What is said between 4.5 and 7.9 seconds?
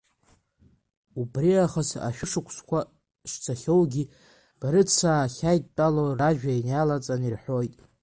Барыцаа ахьааидтәало ражәа иалаҵан ирҳәоит.